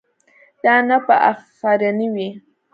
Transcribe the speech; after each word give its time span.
دا 0.63 0.75
نه 0.87 0.97
به 1.05 1.15
اخرنی 1.31 2.07
وي. 2.13 2.29